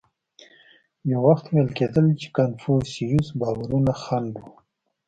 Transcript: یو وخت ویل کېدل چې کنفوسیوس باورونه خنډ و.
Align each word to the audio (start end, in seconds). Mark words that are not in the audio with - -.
یو 1.11 1.21
وخت 1.29 1.45
ویل 1.49 1.69
کېدل 1.79 2.05
چې 2.19 2.27
کنفوسیوس 2.37 3.27
باورونه 3.39 3.93
خنډ 4.01 4.33
و. 4.43 4.45